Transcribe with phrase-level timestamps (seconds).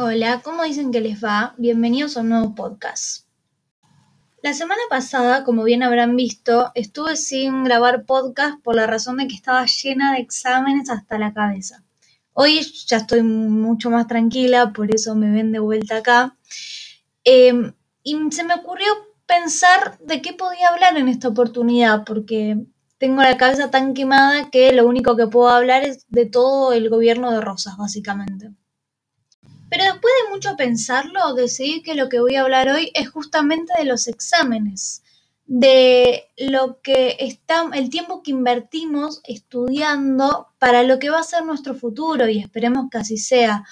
[0.00, 1.56] Hola, ¿cómo dicen que les va?
[1.58, 3.26] Bienvenidos a un nuevo podcast.
[4.44, 9.26] La semana pasada, como bien habrán visto, estuve sin grabar podcast por la razón de
[9.26, 11.82] que estaba llena de exámenes hasta la cabeza.
[12.32, 16.36] Hoy ya estoy mucho más tranquila, por eso me ven de vuelta acá.
[17.24, 17.72] Em,
[18.04, 18.86] y se me ocurrió
[19.26, 22.56] pensar de qué podía hablar en esta oportunidad, porque
[22.98, 26.88] tengo la cabeza tan quemada que lo único que puedo hablar es de todo el
[26.88, 28.52] gobierno de Rosas, básicamente.
[29.70, 33.72] Pero después de mucho pensarlo, decidí que lo que voy a hablar hoy es justamente
[33.78, 35.02] de los exámenes,
[35.46, 41.44] de lo que está, el tiempo que invertimos estudiando para lo que va a ser
[41.44, 43.64] nuestro futuro y esperemos que así sea.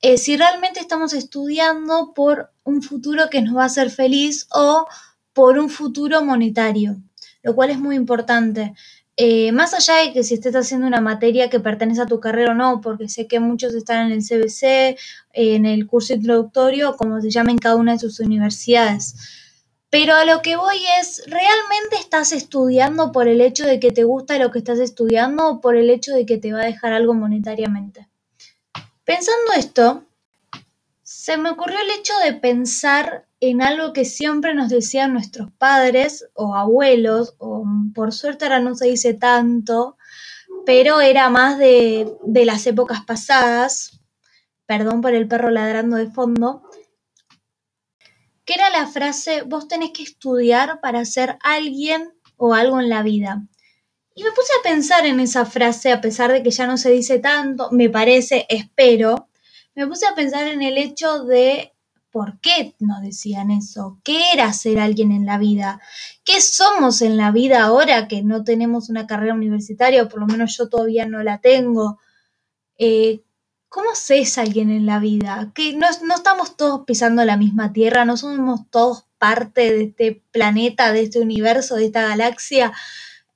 [0.00, 4.86] Eh, si realmente estamos estudiando por un futuro que nos va a hacer feliz o
[5.32, 6.96] por un futuro monetario,
[7.42, 8.74] lo cual es muy importante.
[9.16, 12.50] Eh, más allá de que si estés haciendo una materia que pertenece a tu carrera
[12.50, 14.98] o no, porque sé que muchos están en el CBC,
[15.32, 19.14] en el curso introductorio, como se llama en cada una de sus universidades.
[19.88, 24.02] Pero a lo que voy es, ¿realmente estás estudiando por el hecho de que te
[24.02, 26.92] gusta lo que estás estudiando o por el hecho de que te va a dejar
[26.92, 28.08] algo monetariamente?
[29.04, 30.04] Pensando esto,
[31.04, 36.26] se me ocurrió el hecho de pensar en algo que siempre nos decían nuestros padres
[36.34, 37.64] o abuelos, o
[37.94, 39.96] por suerte ahora no se dice tanto,
[40.66, 44.00] pero era más de, de las épocas pasadas,
[44.66, 46.62] perdón por el perro ladrando de fondo,
[48.44, 53.02] que era la frase, vos tenés que estudiar para ser alguien o algo en la
[53.02, 53.42] vida.
[54.14, 56.90] Y me puse a pensar en esa frase, a pesar de que ya no se
[56.90, 59.28] dice tanto, me parece, espero,
[59.74, 61.73] me puse a pensar en el hecho de
[62.14, 65.80] por qué nos decían eso, qué era ser alguien en la vida,
[66.22, 70.26] qué somos en la vida ahora que no tenemos una carrera universitaria, o por lo
[70.26, 71.98] menos yo todavía no la tengo.
[72.78, 73.24] Eh,
[73.68, 75.50] ¿Cómo se es alguien en la vida?
[75.56, 80.92] Que no, estamos todos pisando la misma tierra, no somos todos parte de este planeta,
[80.92, 82.72] de este universo, de esta galaxia.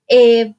[0.07, 0.55] Eh,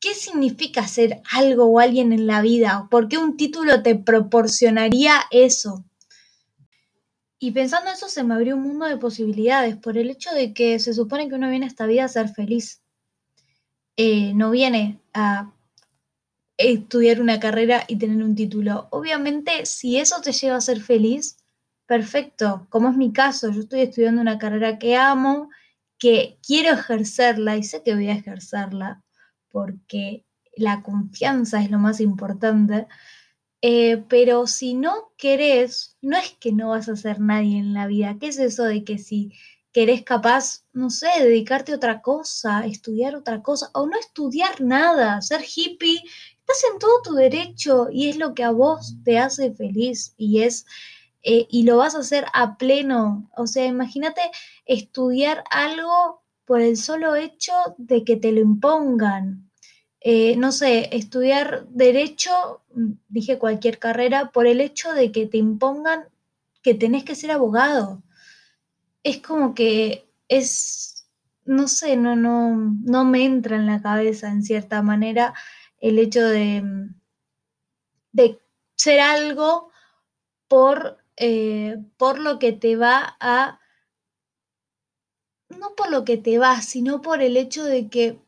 [0.00, 2.88] ¿Qué significa ser algo o alguien en la vida?
[2.90, 5.84] ¿Por qué un título te proporcionaría eso?
[7.38, 10.78] Y pensando eso se me abrió un mundo de posibilidades por el hecho de que
[10.78, 12.82] se supone que uno viene a esta vida a ser feliz.
[13.96, 15.52] Eh, no viene a
[16.56, 18.88] estudiar una carrera y tener un título.
[18.90, 21.36] Obviamente, si eso te lleva a ser feliz,
[21.86, 25.50] perfecto, como es mi caso, yo estoy estudiando una carrera que amo,
[25.98, 29.02] que quiero ejercerla y sé que voy a ejercerla
[29.48, 30.24] porque
[30.56, 32.88] la confianza es lo más importante.
[33.60, 37.86] Eh, pero si no querés, no es que no vas a ser nadie en la
[37.86, 38.16] vida.
[38.20, 39.32] ¿Qué es eso de que si
[39.72, 45.20] querés capaz, no sé, dedicarte a otra cosa, estudiar otra cosa, o no estudiar nada,
[45.22, 46.02] ser hippie,
[46.40, 50.42] estás en todo tu derecho y es lo que a vos te hace feliz y
[50.42, 50.64] es
[51.22, 53.30] eh, y lo vas a hacer a pleno.
[53.36, 54.22] O sea, imagínate
[54.66, 59.47] estudiar algo por el solo hecho de que te lo impongan.
[60.00, 65.38] Eh, no sé, estudiar derecho, mm, dije cualquier carrera, por el hecho de que te
[65.38, 66.04] impongan
[66.62, 68.02] que tenés que ser abogado.
[69.04, 71.06] Es como que es,
[71.44, 75.34] no sé, no, no, no me entra en la cabeza en cierta manera
[75.80, 76.94] el hecho de, mm,
[78.12, 78.40] de
[78.76, 79.70] ser algo
[80.48, 83.60] por, eh, por lo que te va a
[85.50, 88.20] no por lo que te vas, sino por el hecho de que,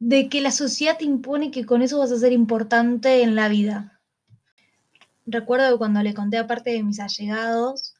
[0.00, 3.48] de que la sociedad te impone que con eso vas a ser importante en la
[3.48, 4.00] vida.
[5.26, 7.94] Recuerdo cuando le conté a parte de mis allegados,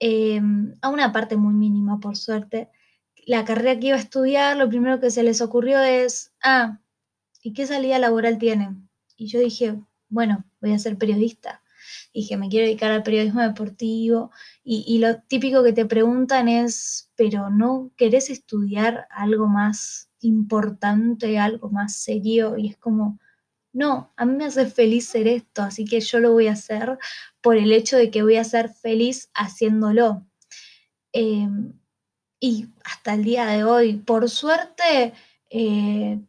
[0.00, 2.68] em, a una parte muy mínima por suerte,
[3.26, 6.80] la carrera que iba a estudiar, lo primero que se les ocurrió es, ah,
[7.42, 8.88] ¿y qué salida laboral tienen?
[9.16, 11.63] Y yo dije, bueno, voy a ser periodista
[12.12, 14.30] dije, me quiero dedicar al periodismo deportivo
[14.62, 21.70] y, lo típico que te preguntan es, pero ¿no querés estudiar algo más importante, algo
[21.70, 22.56] más serio?
[22.56, 23.18] Y es como,
[23.72, 26.98] no, a mí me hace feliz ser esto, así que yo lo voy a hacer
[27.40, 30.26] por el hecho de que voy a ser feliz haciéndolo.
[31.12, 31.74] Em,
[32.40, 35.14] y hasta el día de hoy, por suerte,
[35.50, 36.20] eh,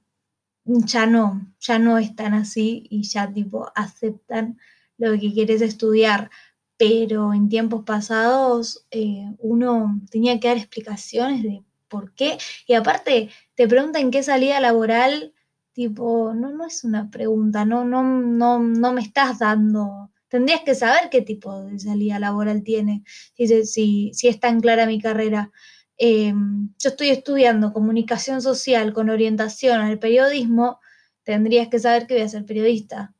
[0.65, 4.59] ya no, ya no están así y ya tipo aceptan
[4.97, 6.29] lo que quieres estudiar,
[6.77, 12.37] pero en tiempos pasados eh, uno tenía que dar explicaciones de por qué,
[12.67, 15.33] y aparte te preguntan qué salida laboral,
[15.73, 20.75] tipo, no, no es una pregunta, no, no, no, no me estás dando, tendrías que
[20.75, 23.03] saber qué tipo de salida laboral tiene,
[23.37, 25.51] si, si, es tan clara mi carrera.
[25.97, 30.79] Em, yo estoy estudiando comunicación social con orientación al periodismo,
[31.23, 33.13] tendrías que saber que voy a ser periodista,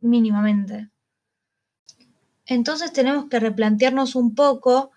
[0.00, 0.91] mínimamente.
[2.46, 4.90] Entonces tenemos que replantearnos un poco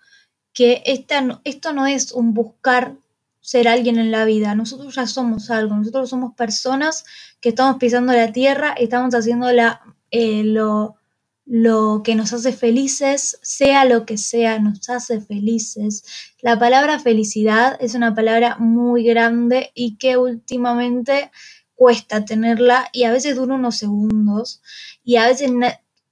[0.52, 2.96] que esta, esto no es un buscar
[3.40, 7.04] ser alguien en la vida, nosotros ya somos algo, nosotros somos personas
[7.40, 10.96] que estamos pisando la tierra, estamos haciendo la, eh, lo,
[11.44, 16.04] lo que nos hace felices, sea lo que sea, nos hace felices.
[16.42, 21.30] La palabra felicidad es una palabra muy grande y que últimamente
[21.76, 24.60] cuesta tenerla y a veces dura unos segundos
[25.04, 25.52] y a veces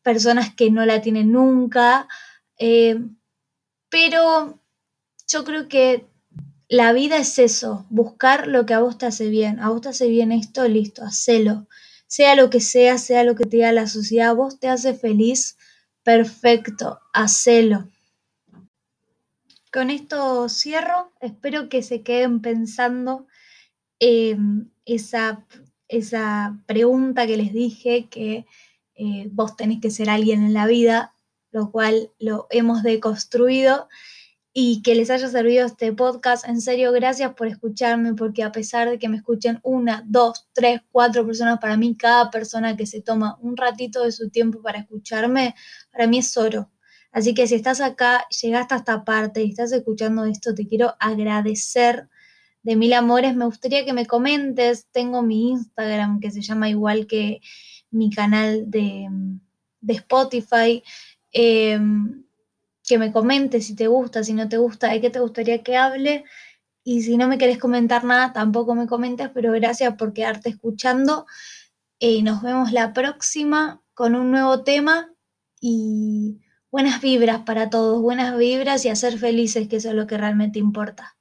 [0.04, 2.06] personas que no la tienen nunca,
[2.58, 3.00] eh,
[3.88, 4.60] pero
[5.26, 6.06] yo creo que
[6.68, 9.88] la vida es eso, buscar lo que a vos te hace bien, a vos te
[9.88, 11.66] hace bien esto, listo, hacelo.
[12.06, 15.56] Sea lo que sea, sea lo que te diga la sociedad, vos te hace feliz,
[16.02, 17.88] perfecto, hacelo.
[19.72, 23.26] Con esto cierro, espero que se queden pensando
[23.98, 25.44] en esa,
[25.88, 28.46] esa pregunta que les dije, que
[28.94, 31.14] eh, vos tenés que ser alguien en la vida,
[31.50, 33.88] lo cual lo hemos deconstruido
[34.56, 36.48] y que les haya servido este podcast.
[36.48, 40.80] En serio, gracias por escucharme, porque a pesar de que me escuchen una, dos, tres,
[40.92, 44.78] cuatro personas, para mí cada persona que se toma un ratito de su tiempo para
[44.78, 45.56] escucharme,
[45.90, 46.70] para mí es oro.
[47.10, 50.94] Así que si estás acá, llegaste a esta parte y estás escuchando esto, te quiero
[51.00, 52.08] agradecer
[52.62, 53.36] de mil amores.
[53.36, 54.88] Me gustaría que me comentes.
[54.90, 57.40] Tengo mi Instagram que se llama igual que
[57.94, 59.08] mi canal de,
[59.80, 60.82] de Spotify.
[61.32, 61.78] Eh,
[62.86, 65.76] que me comentes si te gusta, si no te gusta, de qué te gustaría que
[65.76, 66.24] hable.
[66.84, 71.26] Y si no me querés comentar nada, tampoco me comentes, pero gracias por quedarte escuchando.
[71.98, 75.10] y nos vemos la próxima con un nuevo tema
[75.60, 76.40] y
[76.70, 80.18] buenas vibras para todos, buenas vibras y a ser felices, que eso es lo que
[80.18, 81.16] realmente importa.